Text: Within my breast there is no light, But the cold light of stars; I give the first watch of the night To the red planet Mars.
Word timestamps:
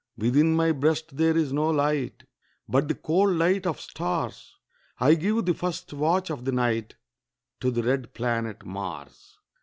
Within 0.17 0.55
my 0.55 0.71
breast 0.71 1.15
there 1.17 1.37
is 1.37 1.53
no 1.53 1.69
light, 1.69 2.23
But 2.67 2.87
the 2.87 2.95
cold 2.95 3.35
light 3.37 3.67
of 3.67 3.79
stars; 3.79 4.55
I 4.99 5.13
give 5.13 5.45
the 5.45 5.53
first 5.53 5.93
watch 5.93 6.31
of 6.31 6.43
the 6.43 6.51
night 6.51 6.95
To 7.59 7.69
the 7.69 7.83
red 7.83 8.15
planet 8.15 8.65
Mars. 8.65 9.37